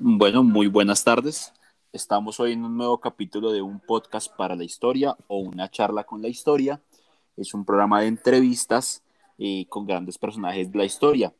[0.00, 1.52] Bueno, muy buenas tardes.
[1.92, 6.04] Estamos hoy en un nuevo capítulo de un podcast para la historia o una charla
[6.04, 6.82] con la historia.
[7.36, 9.02] Es un programa de entrevistas
[9.38, 11.32] eh, con grandes personajes de la historia.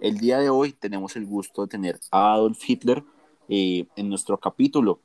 [0.00, 3.04] El día de hoy tenemos el gusto de tener a Adolf Hitler
[3.48, 5.00] eh, en nuestro capítulo.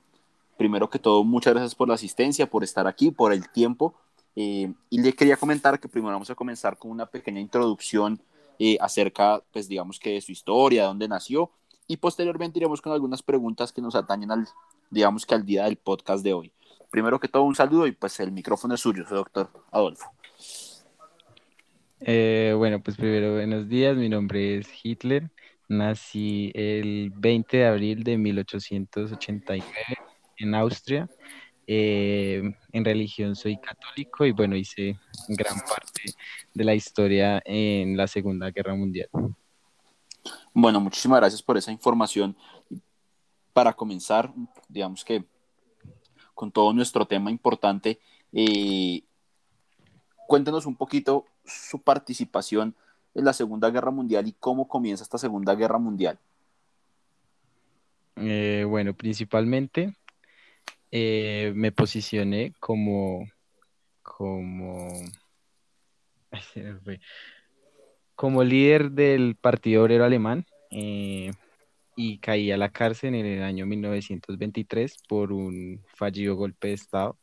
[0.57, 3.95] Primero que todo, muchas gracias por la asistencia, por estar aquí, por el tiempo.
[4.35, 8.21] Eh, y le quería comentar que primero vamos a comenzar con una pequeña introducción
[8.79, 11.49] acerca, pues digamos que de su historia, de dónde nació
[11.91, 14.47] y posteriormente iremos con algunas preguntas que nos atañen al,
[14.89, 16.49] digamos que al día del podcast de hoy.
[16.89, 20.09] Primero que todo, un saludo y pues el micrófono es suyo, doctor Adolfo.
[21.99, 25.29] Eh, bueno, pues primero, buenos días, mi nombre es Hitler,
[25.67, 29.65] nací el 20 de abril de 1889
[30.37, 31.09] en Austria.
[31.67, 36.13] Eh, en religión soy católico y bueno, hice gran parte
[36.53, 39.09] de la historia en la Segunda Guerra Mundial.
[40.53, 42.35] Bueno, muchísimas gracias por esa información.
[43.53, 44.33] Para comenzar,
[44.67, 45.25] digamos que
[46.33, 47.99] con todo nuestro tema importante,
[48.33, 49.03] eh,
[50.27, 52.75] cuéntenos un poquito su participación
[53.13, 56.17] en la Segunda Guerra Mundial y cómo comienza esta Segunda Guerra Mundial.
[58.15, 59.95] Eh, bueno, principalmente
[60.91, 63.27] eh, me posicioné como,
[64.03, 64.87] como,
[68.21, 71.31] como líder del Partido Obrero Alemán eh,
[71.95, 77.17] y caí a la cárcel en el año 1923 por un fallido golpe de Estado.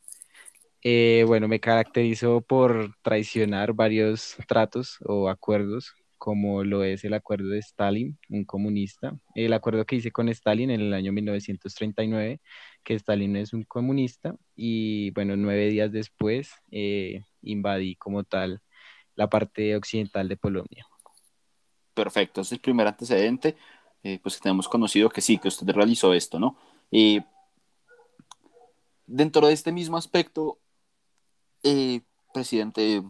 [0.83, 7.47] Eh, bueno, me caracterizó por traicionar varios tratos o acuerdos, como lo es el acuerdo
[7.47, 12.41] de Stalin, un comunista, el acuerdo que hice con Stalin en el año 1939,
[12.83, 18.61] que Stalin es un comunista, y bueno, nueve días después eh, invadí como tal
[19.15, 20.88] la parte occidental de Polonia.
[21.99, 23.57] Perfecto, es el primer antecedente,
[24.03, 26.55] eh, pues que tenemos conocido que sí, que usted realizó esto, ¿no?
[29.05, 30.59] Dentro de este mismo aspecto,
[31.61, 31.99] eh,
[32.33, 33.03] presidente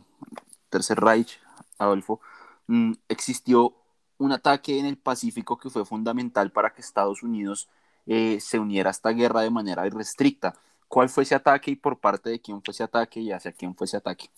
[0.70, 1.40] Tercer Reich,
[1.78, 2.20] Adolfo,
[2.66, 3.76] mm, existió
[4.18, 7.70] un ataque en el Pacífico que fue fundamental para que Estados Unidos
[8.08, 10.56] eh, se uniera a esta guerra de manera irrestricta.
[10.88, 13.76] ¿Cuál fue ese ataque y por parte de quién fue ese ataque y hacia quién
[13.76, 14.32] fue ese ataque?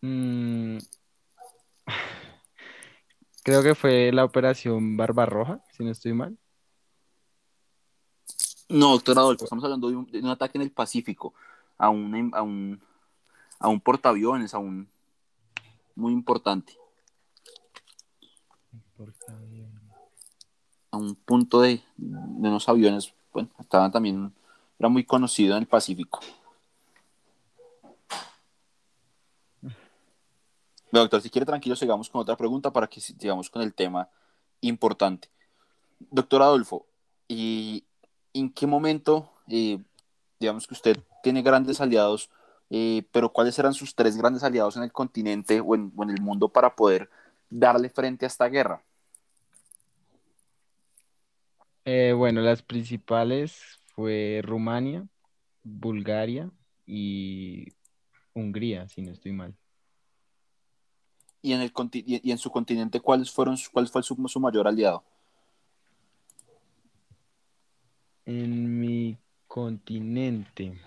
[0.00, 0.43] Mm,
[3.44, 6.36] creo que fue la operación Barbarroja, si no estoy mal.
[8.68, 11.34] No, doctor Adolfo, estamos hablando de un, ataque en el Pacífico
[11.76, 12.80] a un, a un,
[13.60, 14.88] a un portaaviones, a un
[15.94, 16.72] muy importante.
[20.90, 24.32] A un punto de, de unos aviones, bueno, estaban también,
[24.78, 26.20] era muy conocido en el Pacífico.
[31.00, 34.08] Doctor, si quiere tranquilo, sigamos con otra pregunta para que sigamos con el tema
[34.60, 35.28] importante.
[35.98, 36.86] Doctor Adolfo,
[37.26, 37.84] ¿y
[38.32, 39.78] en qué momento, eh,
[40.38, 42.30] digamos que usted tiene grandes aliados,
[42.70, 46.48] eh, pero cuáles eran sus tres grandes aliados en el continente o en, el mundo
[46.48, 47.10] para poder
[47.50, 48.82] darle frente a esta guerra?
[51.84, 55.06] Eh, bueno, las principales fue Rumania,
[55.62, 56.50] Bulgaria
[56.86, 57.72] y
[58.32, 59.54] Hungría, si no estoy mal
[61.44, 65.04] y en, el, y en su continente, ¿cuáles fueron, ¿cuál fue su, su mayor aliado?
[68.24, 70.80] En mi continente.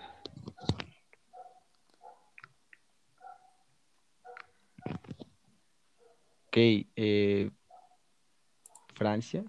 [6.48, 7.52] Ok, eh,
[8.96, 9.44] Francia.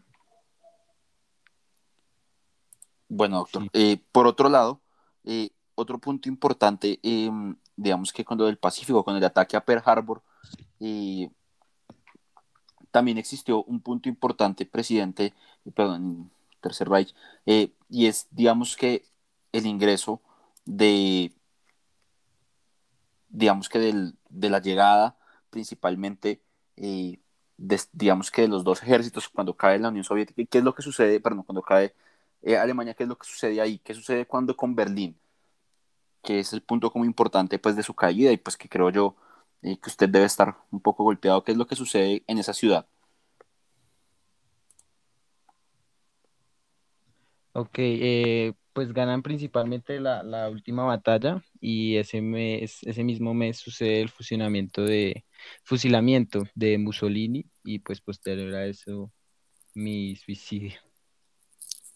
[3.08, 3.68] Bueno, doctor.
[3.74, 4.80] Eh, por otro lado,
[5.24, 9.82] eh, otro punto importante, em, digamos que cuando el Pacífico, con el ataque a Pearl
[9.84, 10.22] Harbor,
[10.80, 11.32] y
[12.92, 15.34] también existió un punto importante, presidente,
[15.76, 16.32] perdón,
[16.62, 17.14] Tercer Reich,
[17.46, 19.06] eh, y es, digamos que
[19.52, 20.22] el ingreso
[20.66, 21.34] de,
[23.30, 25.18] digamos que de la llegada
[25.50, 26.42] principalmente,
[26.78, 27.20] eh,
[27.92, 30.82] digamos que de los dos ejércitos cuando cae la Unión Soviética, ¿qué es lo que
[30.82, 31.94] sucede, perdón, cuando cae
[32.42, 33.80] eh, Alemania, qué es lo que sucede ahí?
[33.80, 35.18] ¿Qué sucede cuando con Berlín?
[36.22, 39.16] Que es el punto como importante pues de su caída y pues que creo yo
[39.62, 41.44] y que usted debe estar un poco golpeado.
[41.44, 42.88] ¿Qué es lo que sucede en esa ciudad?
[47.54, 54.02] Ok, eh, pues ganan principalmente la, última batalla y ese mes, ese mismo mes sucede
[54.02, 55.26] el fusionamiento de
[55.64, 59.12] fusilamiento de Mussolini y pues posterior a eso
[59.74, 60.80] mi suicidio.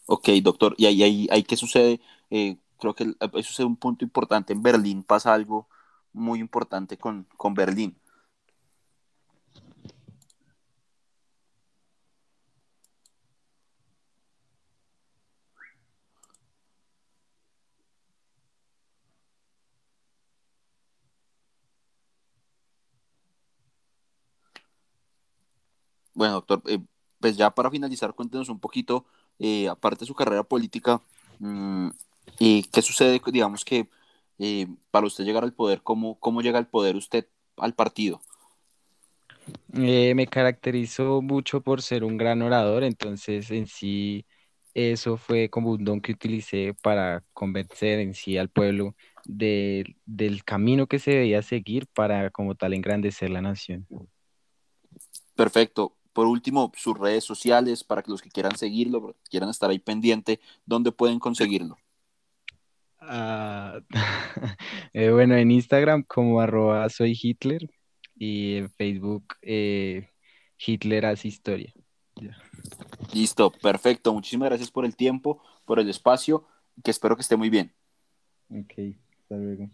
[0.06, 2.00] Ok, doctor, y ahí, ahí, ahí qué sucede,
[2.30, 5.68] eh, creo que eso es un punto importante, en Berlín pasa algo
[6.14, 7.96] muy importante con, con Berlín.
[26.14, 26.78] Bueno, doctor, eh,
[27.20, 29.04] pues ya para finalizar, cuéntenos un poquito,
[29.40, 31.00] eh, aparte de su carrera política,
[32.38, 33.88] y ¿qué sucede, digamos que
[34.38, 37.26] eh, para usted llegar al poder, cómo, cómo llega al poder usted
[37.56, 38.20] al partido?
[39.68, 44.26] me caracterizó mucho por ser un gran orador, entonces en sí
[44.74, 48.94] eso fue como un don que utilicé para convencer en sí al pueblo
[49.24, 53.86] de- del camino que se debía seguir para como tal engrandecer la nación.
[55.34, 55.96] Perfecto.
[56.12, 60.40] Por último, sus redes sociales para que los que quieran seguirlo, quieran estar ahí pendiente,
[60.64, 61.76] ¿dónde pueden conseguirlo?
[63.06, 63.80] Ah,
[64.92, 67.68] eh, bueno, en Instagram como arroba soy Hitler
[68.16, 70.08] y en Facebook eh,
[70.58, 71.72] Hitler hace historia.
[73.12, 74.12] Listo, perfecto.
[74.12, 76.46] Muchísimas gracias por el tiempo, por el espacio,
[76.82, 77.72] que espero que esté muy bien.
[78.48, 78.72] Ok,
[79.18, 79.70] hasta luego.